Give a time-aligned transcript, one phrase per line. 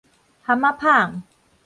[0.45, 1.21] 蚶仔麭